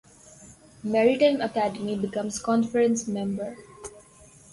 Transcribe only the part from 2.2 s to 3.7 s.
conference member.